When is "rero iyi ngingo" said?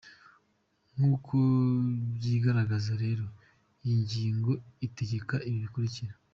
3.03-4.51